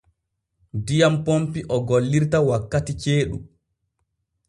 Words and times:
Diyam 0.85 1.15
ponpi 1.25 1.59
o 1.75 1.77
gollirta 1.87 2.37
wakkati 2.47 2.93
ceeɗu. 3.01 3.37